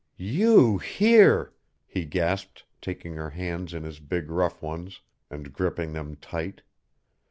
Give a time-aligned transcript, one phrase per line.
[0.17, 1.53] "You here!"
[1.85, 6.63] he gasped, taking her hands in his big rough ones and gripping them tight.